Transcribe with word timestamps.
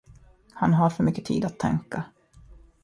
Han 0.53 0.73
har 0.73 0.89
för 0.89 1.03
mycket 1.03 1.25
tid 1.25 1.45
att 1.45 1.59
tänka. 1.59 2.03